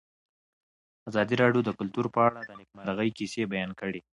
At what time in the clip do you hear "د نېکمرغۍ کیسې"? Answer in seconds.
2.43-3.41